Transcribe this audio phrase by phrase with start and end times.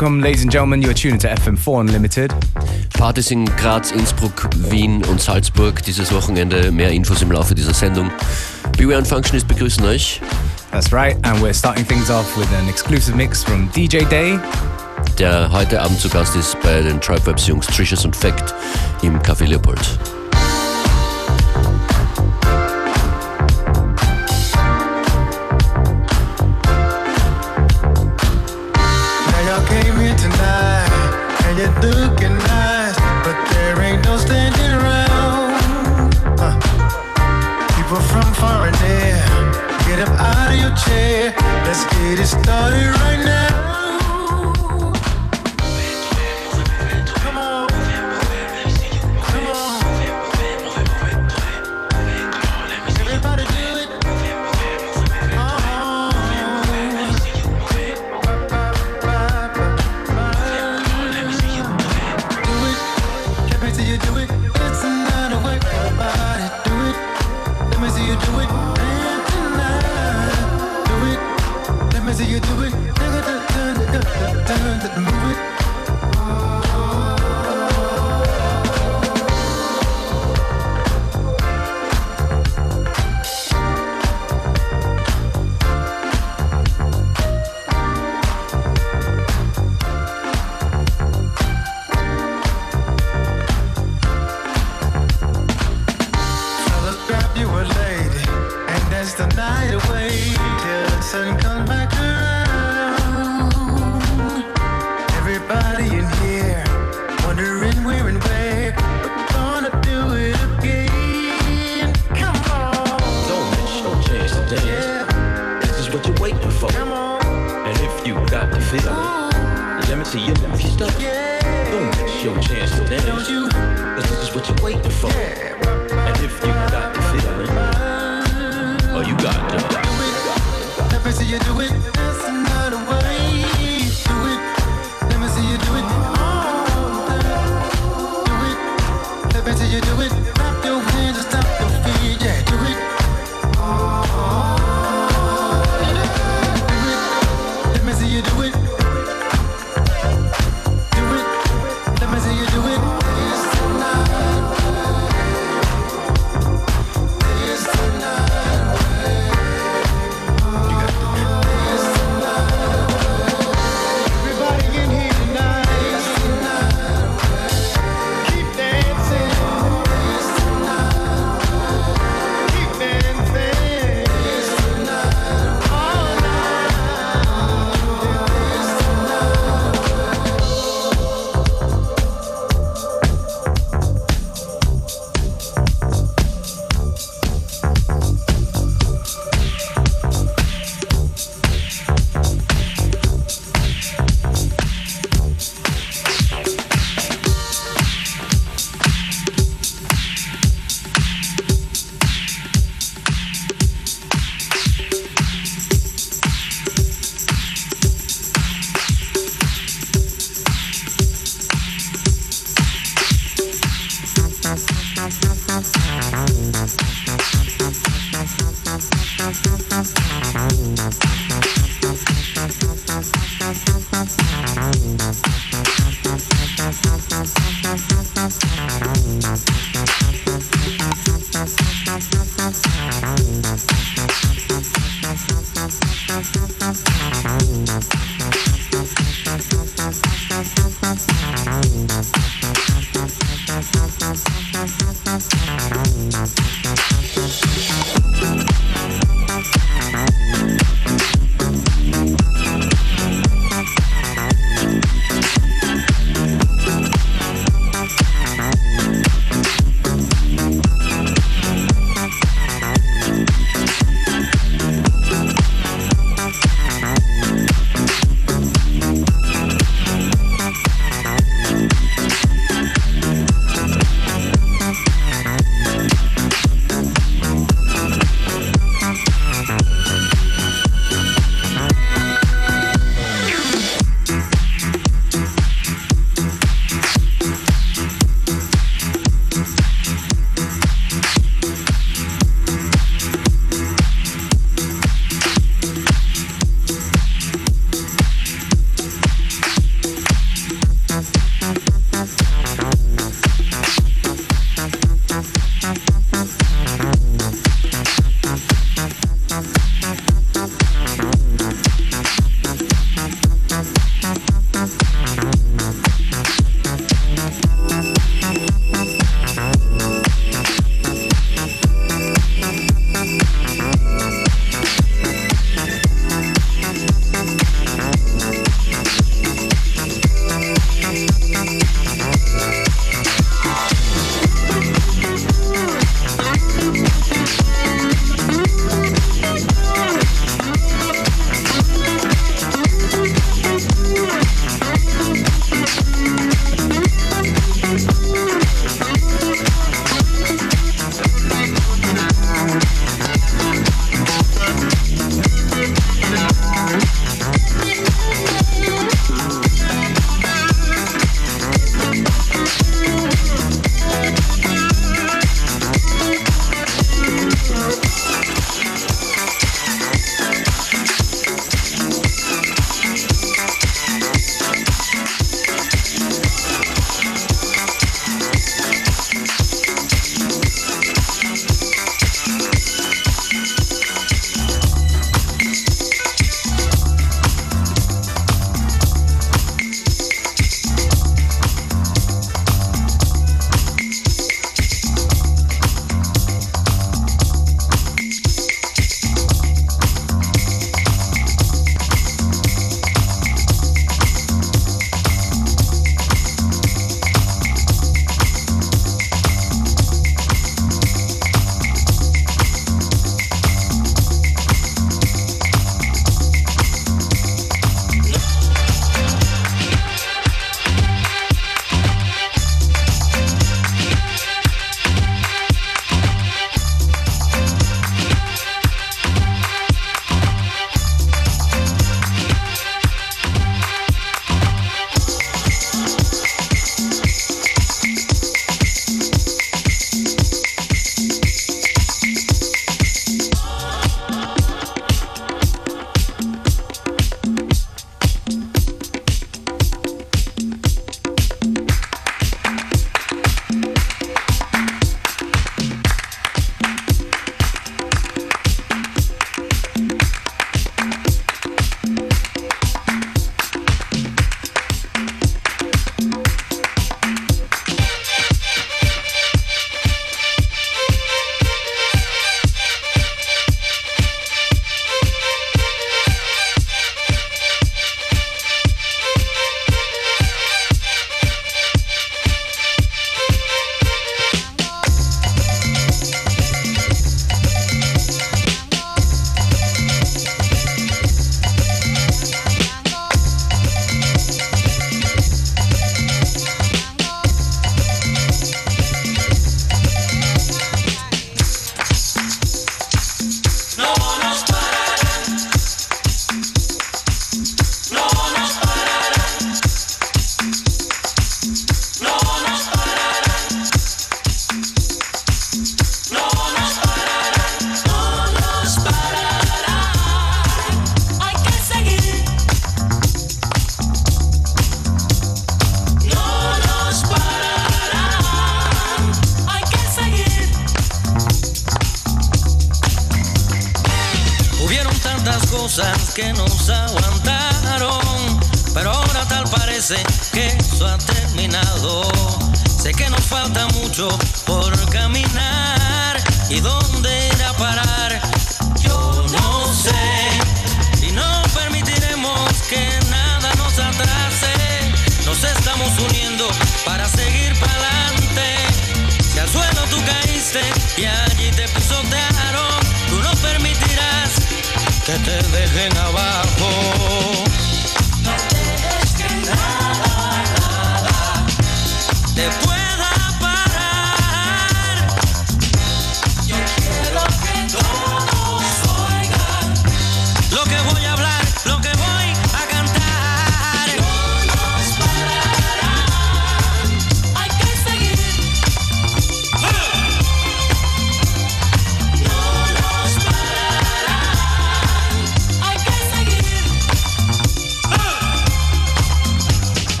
[0.00, 0.80] Welcome, ladies and gentlemen.
[0.80, 2.32] You're tuned to FM4 Unlimited.
[2.96, 6.70] Partys in Graz, Innsbruck, Wien und Salzburg dieses Wochenende.
[6.70, 8.08] Mehr Infos im Laufe dieser Sendung.
[8.76, 10.20] Beware und Functionist begrüßen euch.
[10.70, 14.38] That's right, and we're starting things off with an exclusive mix from DJ Day.
[15.18, 18.54] Der heute Abend zu Gast ist bei den Tribewebs Jungs Trishers und Fact
[19.02, 19.98] im Café Leopold.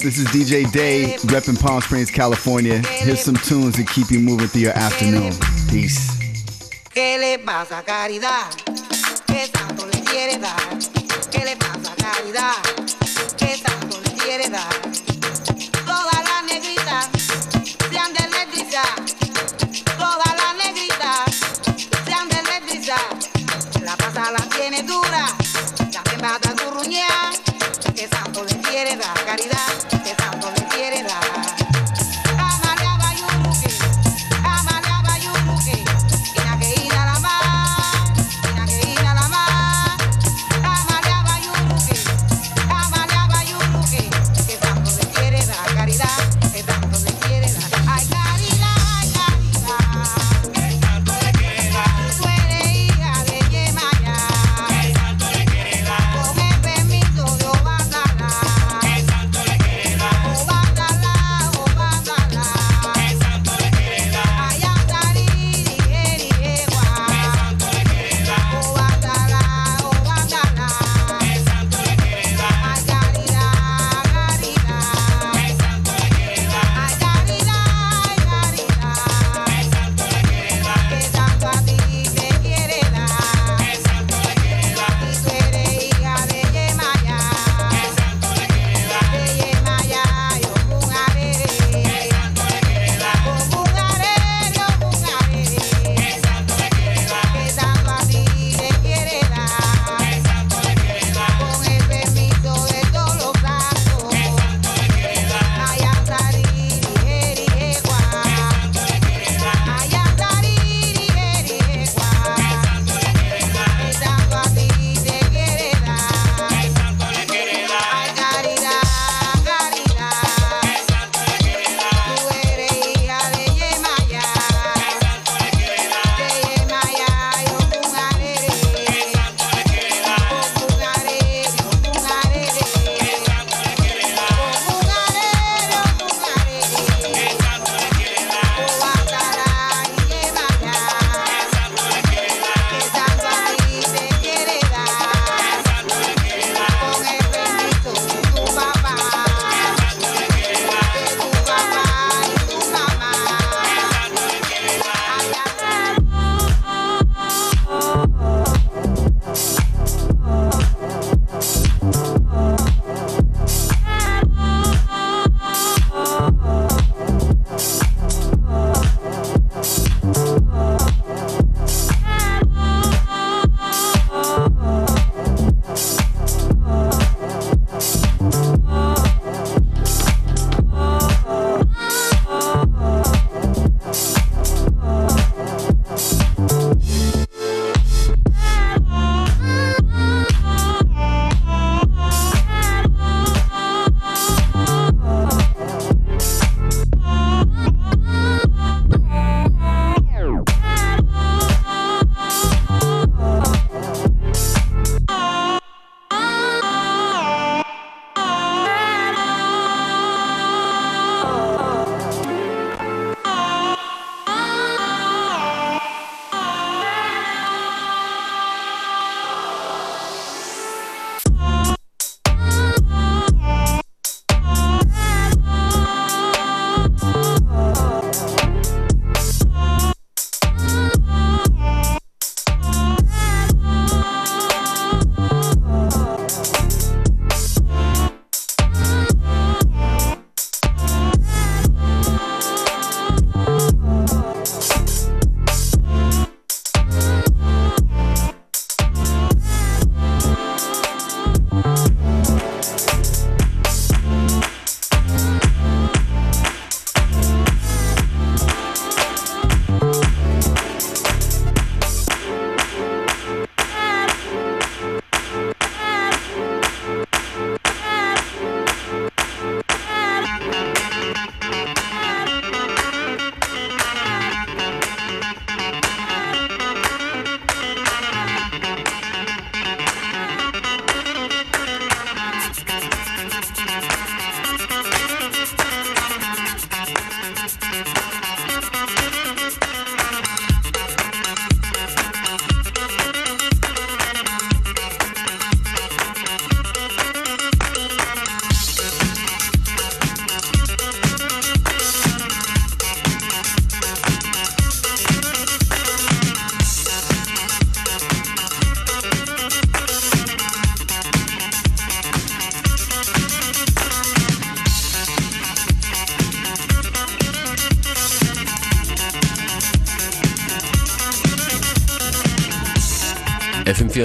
[0.00, 0.04] up?
[0.04, 2.78] This is DJ Day, repping Palm Springs, California.
[2.78, 5.32] Here's some tunes to keep you moving through your afternoon.
[5.68, 6.18] Peace.
[6.92, 8.50] ¿Qué le pasa caridad?
[9.26, 10.80] ¿Qué tanto le quiere dar?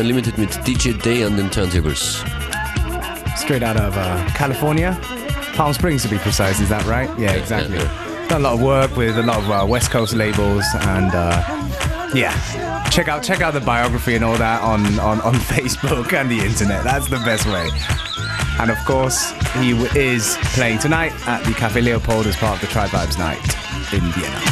[0.05, 2.24] Unlimited mit DJ Day an den Turntables.
[3.35, 4.95] Straight out of uh, California,
[5.55, 6.59] Palm Springs to be precise.
[6.59, 7.09] Is that right?
[7.17, 7.79] Yeah, exactly.
[8.29, 11.41] Done a lot of work with a lot of uh, West Coast labels, and uh,
[12.13, 16.29] yeah, check out check out the biography and all that on, on on Facebook and
[16.29, 16.83] the internet.
[16.83, 17.67] That's the best way.
[18.59, 22.67] And of course, he is playing tonight at the Cafe Leopold as part of the
[22.67, 23.41] Tribe Vibes Night
[23.91, 24.45] in Vienna.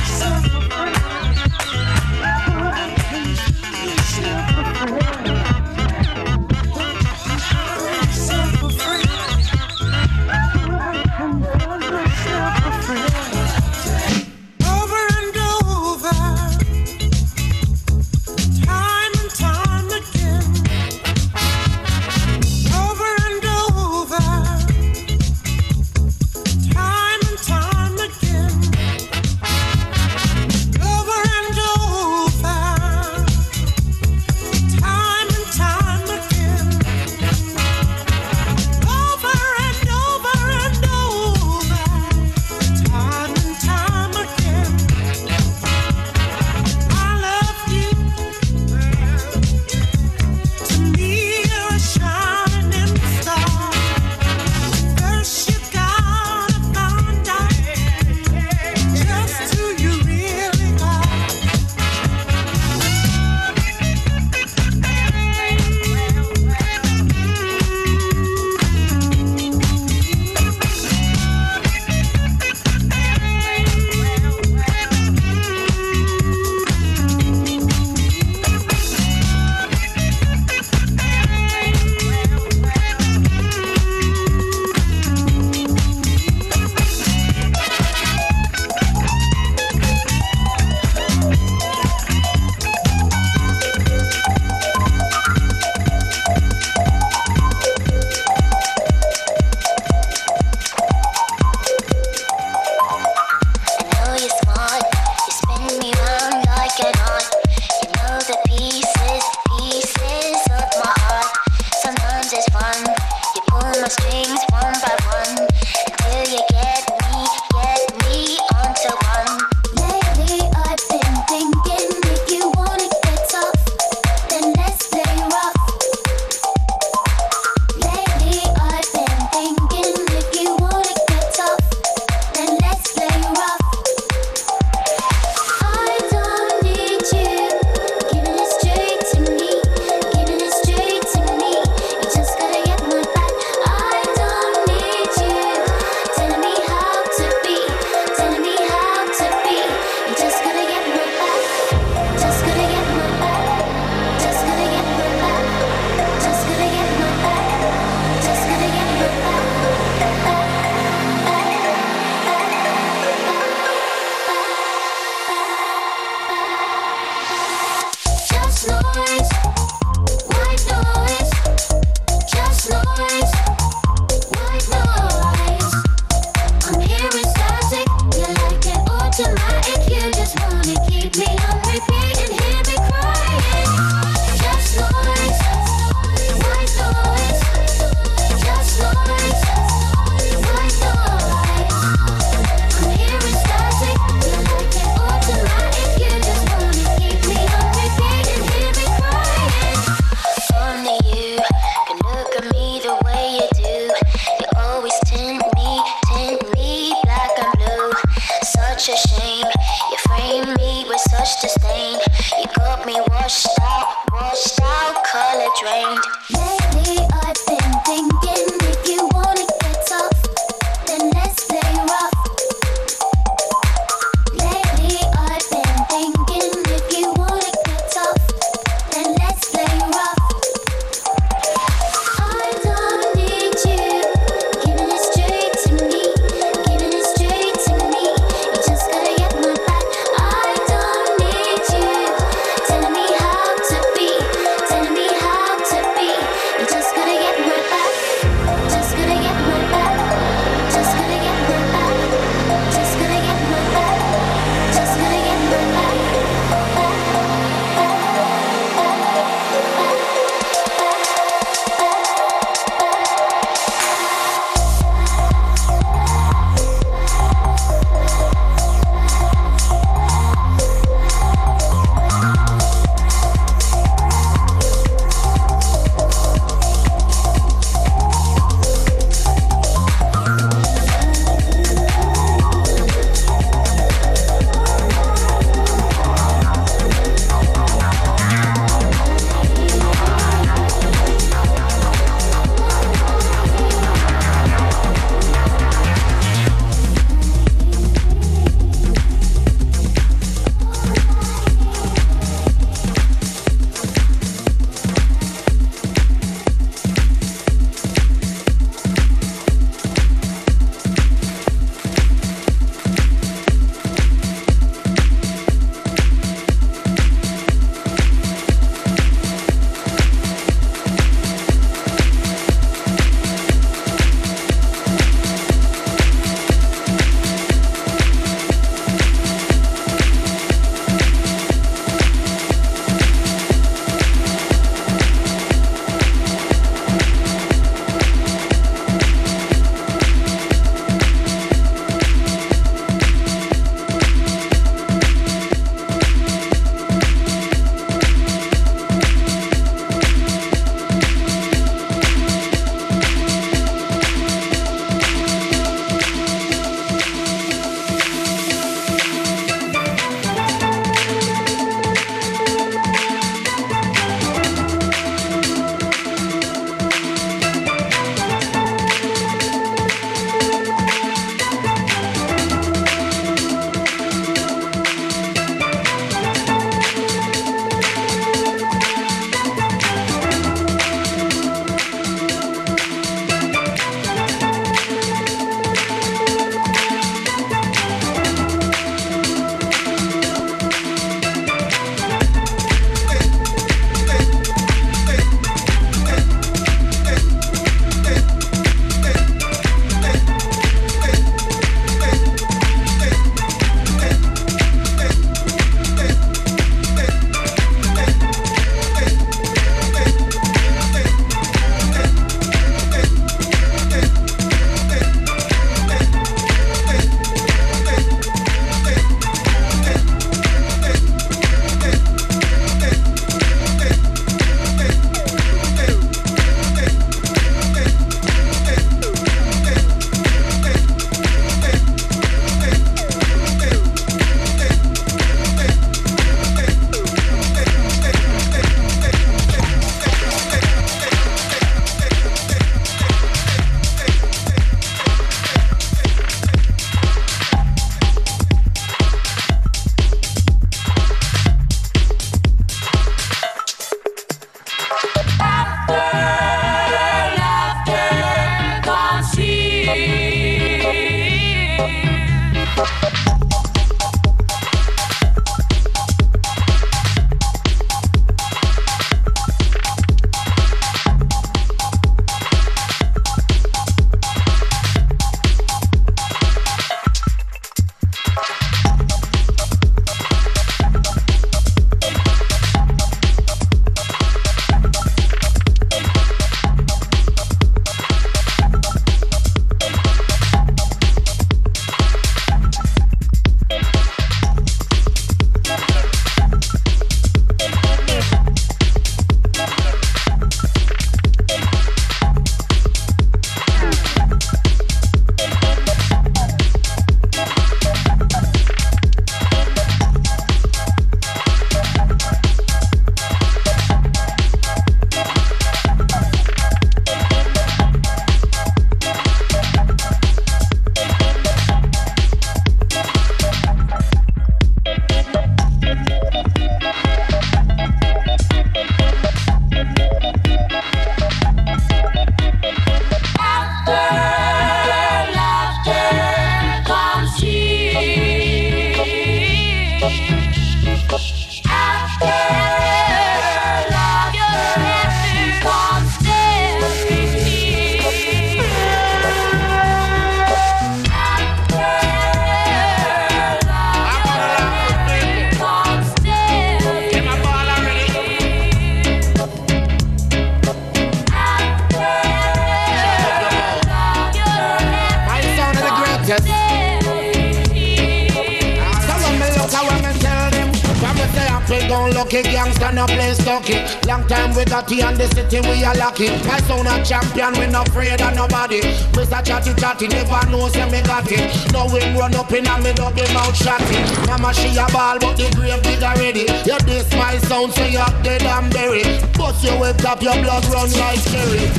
[576.13, 578.81] Lucky My son a champion we not afraid of nobody.
[579.13, 579.43] Mr.
[579.43, 581.73] Chatty Chatty never know say me got it.
[581.73, 584.27] No wind run up in a me double mouth shotty.
[584.27, 586.45] Mama she a ball but the grave digger ready.
[586.65, 589.21] You this my sound say you're dead and buried.
[589.33, 591.69] Bust you wake up your blood run like cherry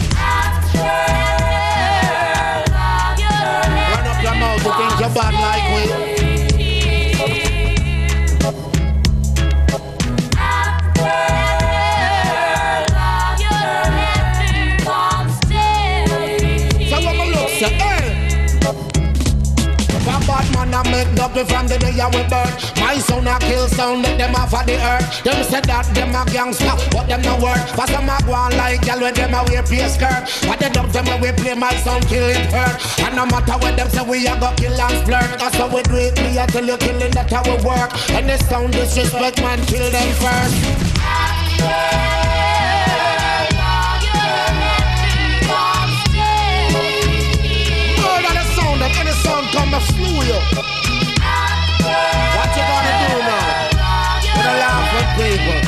[3.91, 6.14] Run up your mouth you think you're bad like we
[17.65, 18.21] say, hey.
[20.05, 22.77] For bad man I make double from the day I was birth.
[22.77, 26.13] My son a kill sound, let them off of the earth Them say that them
[26.13, 27.57] a gangster, but them no work.
[27.73, 30.29] For some a go on like gal when them a wear pay skirt.
[30.45, 33.57] But they dump them when we play my sound kill it hurt And no matter
[33.57, 35.41] what them say we a go kill and flirt.
[35.41, 37.89] That's how we do it, me a tell you killing that how we work.
[38.13, 42.34] And the sound disrespect man kill them first
[49.27, 50.39] and come slew you.
[52.37, 53.69] What you gonna do now?
[54.35, 55.61] Gonna laugh at people.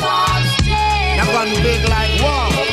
[1.17, 2.66] You're gonna big like war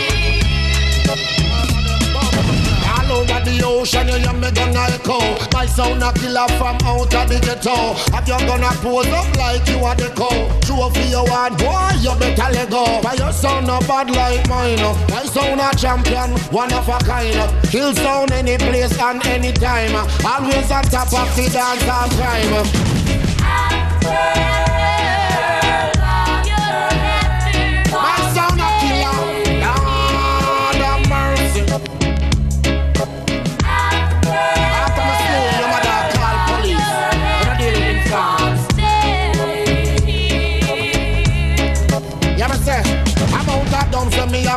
[3.58, 5.20] the ocean, you hear me gonna echo
[5.54, 9.68] My sound a killer from out of the ghetto Have you gonna pose up like
[9.68, 13.68] you are the cow Trophy you want, boy, you better let go But your sound
[13.68, 14.78] not bad like mine.
[15.10, 17.64] My sound a champion, one of a kind.
[17.70, 19.96] Kill sound any place and any time.
[20.26, 22.64] Always on top of the dance and crime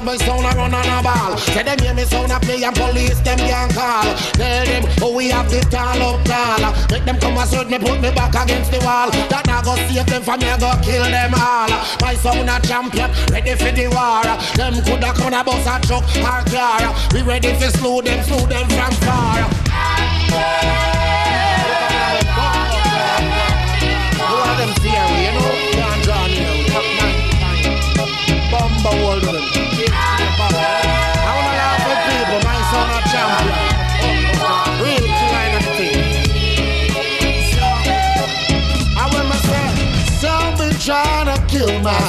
[0.05, 1.37] have sound a run on a ball.
[1.39, 4.05] Say them hear me sound a play and police them can call.
[4.37, 6.73] Tell them, oh we have the tall up tall.
[6.91, 9.11] Make them come and search me, put me back against the wall.
[9.31, 11.71] That now go save them from me, I go kill them all.
[12.01, 14.27] My sound a champion, ready for the war.
[14.57, 16.95] Them coulda come a bus a truck or car.
[17.13, 19.49] We ready for slew them, slew them from far.
[20.29, 21.06] Who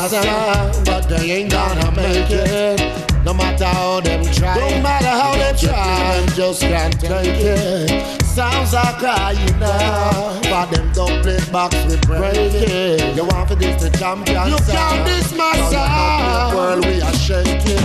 [0.09, 2.79] but they ain't gonna make it.
[3.25, 8.21] No matter how them try, no matter how they try, them just can't take it.
[8.23, 13.15] Sounds are crying now, but them don't play box with break it.
[13.17, 16.55] You want for this the champion You can't diss my sound.
[16.55, 17.83] World we are shaking.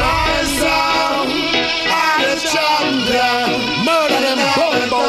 [0.00, 1.28] My sound,
[1.92, 3.84] I'm the champion.
[3.84, 5.02] Murder them bumbo.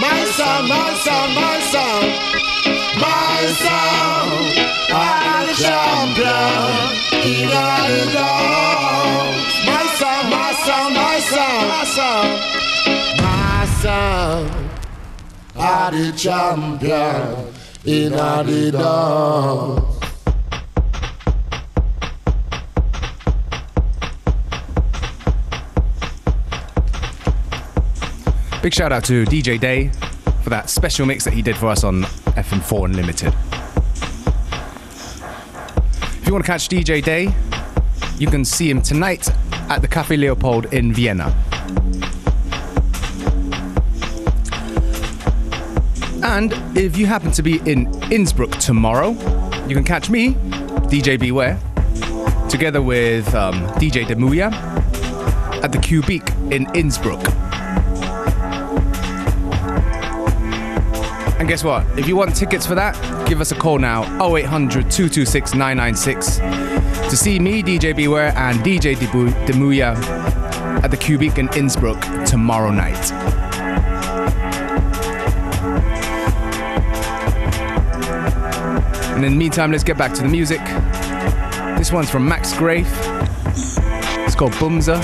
[0.00, 2.06] My sound, my sound, my sound,
[2.98, 4.21] my sound.
[15.54, 17.52] I'm the champion.
[17.84, 18.12] In
[18.72, 19.98] dogs.
[28.62, 29.88] Big shout out to DJ Day
[30.42, 33.61] for that special mix that he did for us on FM4 Unlimited.
[36.32, 37.28] You want to catch DJ Day,
[38.16, 39.28] you can see him tonight
[39.68, 41.26] at the Café Leopold in Vienna.
[46.22, 49.10] And if you happen to be in Innsbruck tomorrow,
[49.68, 50.32] you can catch me,
[50.88, 51.60] DJ Beware,
[52.48, 54.50] together with um, DJ Demuya
[55.62, 57.22] at the Cubique in Innsbruck.
[61.38, 61.84] And guess what?
[61.98, 62.96] If you want tickets for that,
[63.32, 66.36] give us a call now 0800 226 996
[67.08, 69.96] to see me, DJ Beware, and DJ Demuja
[70.84, 73.10] at the Cubic in Innsbruck tomorrow night.
[79.14, 80.60] And in the meantime, let's get back to the music.
[81.78, 82.86] This one's from Max Grave.
[84.26, 85.02] It's called Bumza.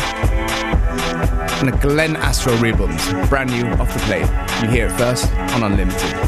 [1.63, 4.29] And a Glenn Astro Rebums, brand new off the plate.
[4.63, 6.28] You hear it first on Unlimited.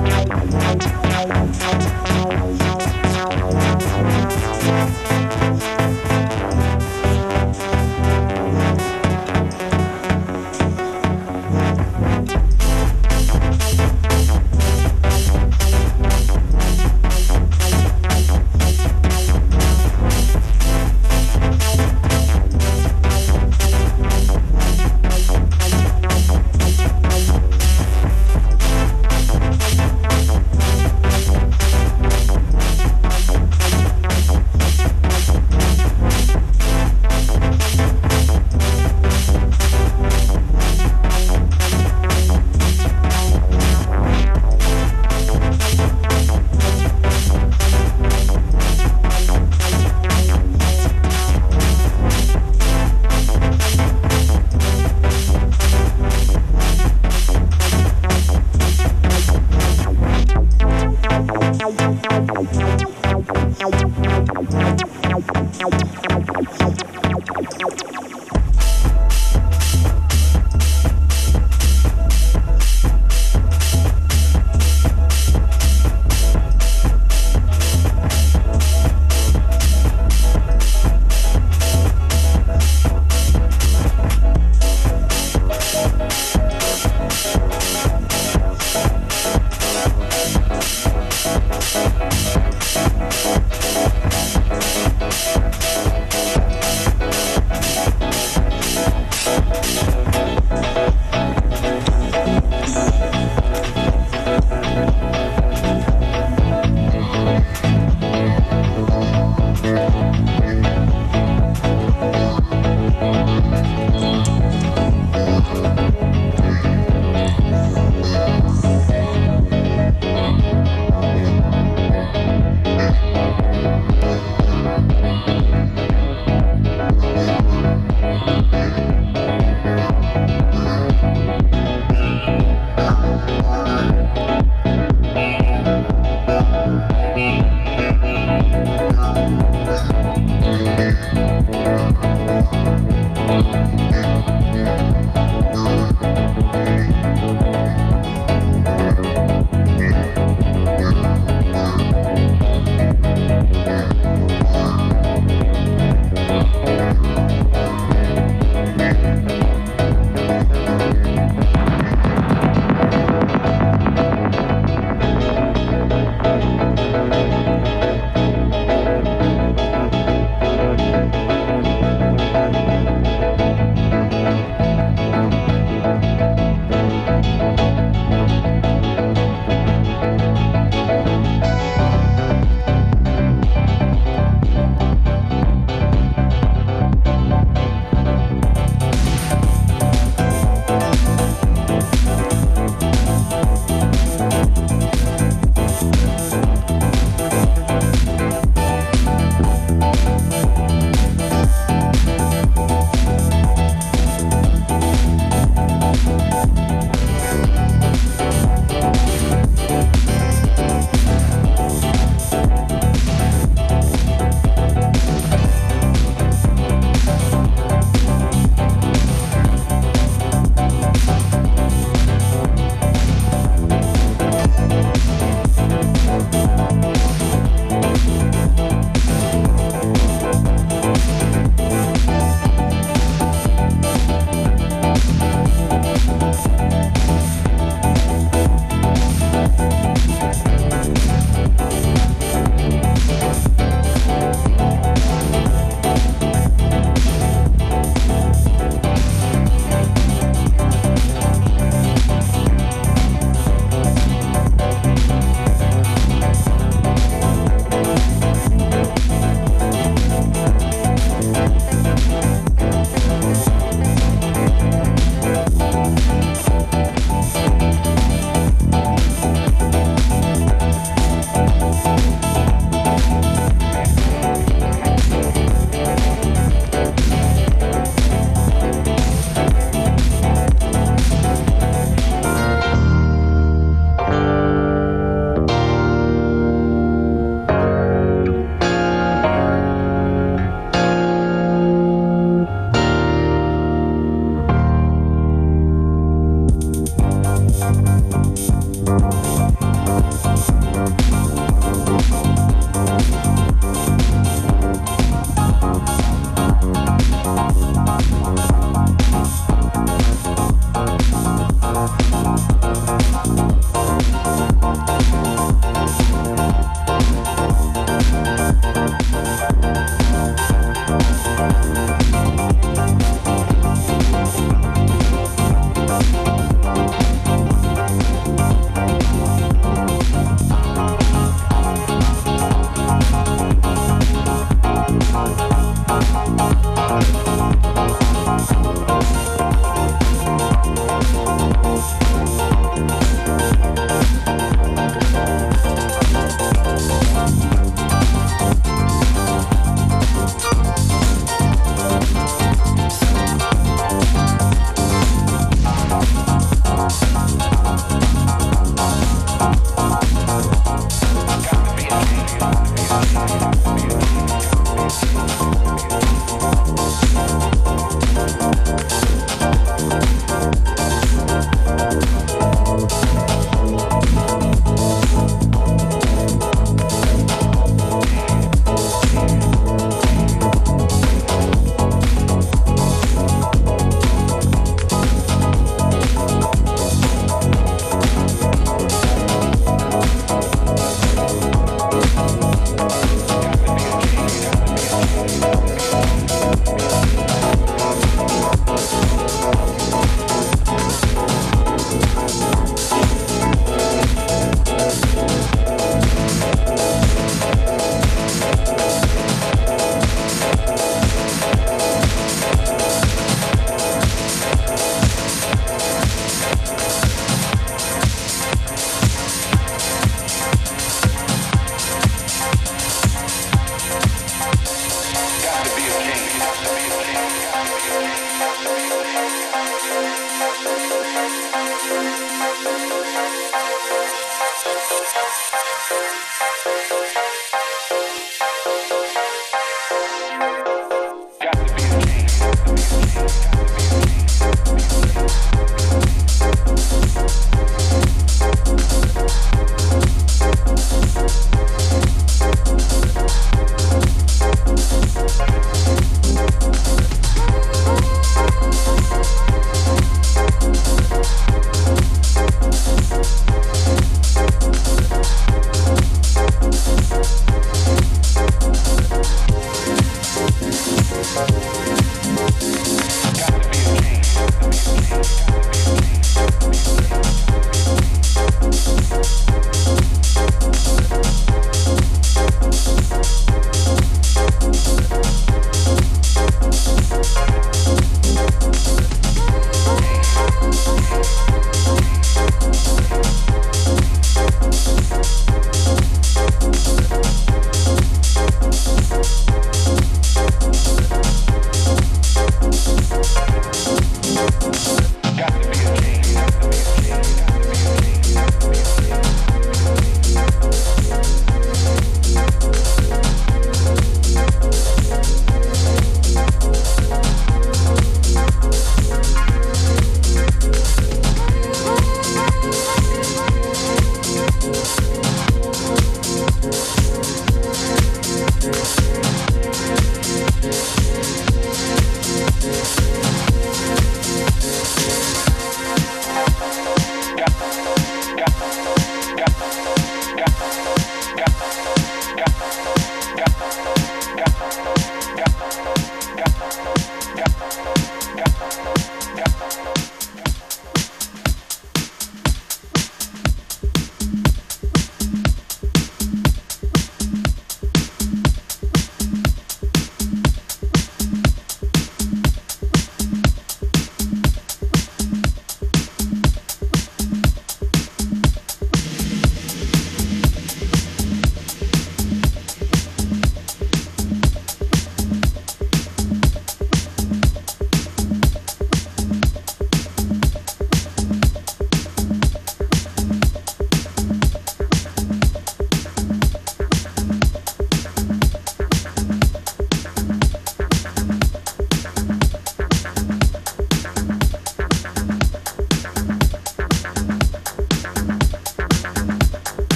[0.00, 0.19] Thank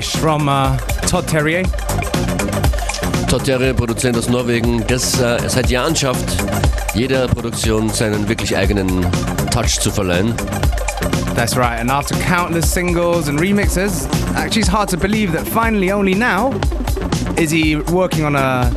[0.00, 1.64] From uh, Todd Terje.
[3.28, 6.24] Todd Terje, Produzent aus Norwegen, das äh, seit Jahren schafft,
[6.94, 9.06] jeder Produktion seinen wirklich eigenen
[9.50, 10.34] Touch zu verleihen.
[11.34, 15.92] That's right, and after countless singles and remixes, actually it's hard to believe that finally,
[15.92, 16.54] only now,
[17.36, 18.70] is he working on a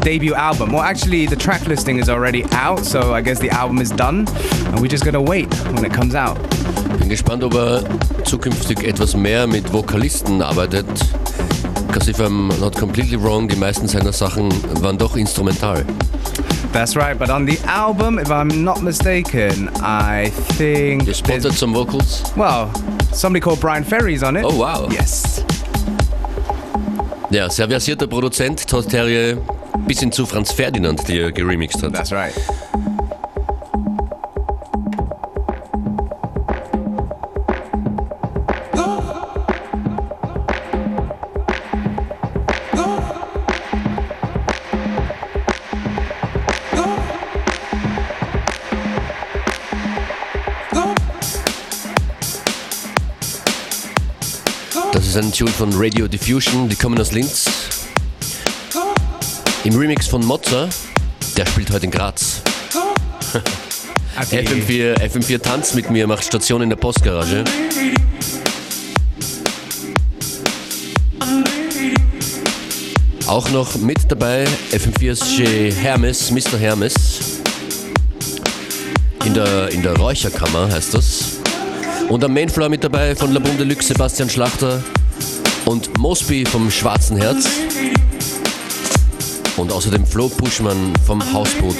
[0.00, 0.72] debut album.
[0.72, 4.26] Well, actually, the track listing is already out, so I guess the album is done,
[4.66, 6.38] and we're just gonna wait when it comes out.
[6.98, 7.82] Bin gespannt, ob er
[8.32, 10.86] zukünftig etwas mehr mit Vokalisten arbeitet.
[11.86, 14.50] Because if I'm not completely wrong, die meisten seiner Sachen
[14.82, 15.84] waren doch instrumental.
[16.72, 21.06] That's right, but on the album, if I'm not mistaken, I think.
[21.06, 22.22] You spotted some vocals?
[22.34, 22.70] Well,
[23.12, 24.46] somebody called Brian Ferry's on it.
[24.46, 24.88] Oh wow.
[24.90, 25.44] Yes.
[27.28, 29.36] Ja, sehr versierter Produzent, Todd Terry,
[29.86, 31.92] bis hin zu Franz Ferdinand, die er geremixed hat.
[31.92, 32.32] That's right.
[55.16, 57.44] Ist ein Tune von Radio Diffusion, die kommen aus Linz.
[59.62, 60.70] Im Remix von Mozza,
[61.36, 62.40] der spielt heute in Graz.
[64.30, 67.44] FM4, FM4 tanzt mit mir, macht Station in der Postgarage.
[73.26, 76.56] Auch noch mit dabei FM4's Hermes, Mr.
[76.58, 77.40] Hermes.
[79.26, 81.32] In der, in der Räucherkammer heißt das.
[82.08, 84.82] Und am Mainfloor mit dabei von La Boom Deluxe Sebastian Schlachter
[85.66, 87.46] und Mosby vom Schwarzen Herz.
[89.56, 91.76] Und außerdem Flo Puschmann vom Hausboot.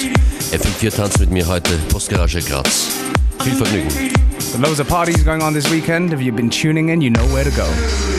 [0.52, 2.88] FM4 tanzt mit mir heute, Postgarage Graz.
[3.42, 3.88] Viel Vergnügen.
[4.38, 6.12] So loads of parties going on this weekend.
[6.12, 8.11] If you've been tuning in, you know where to go.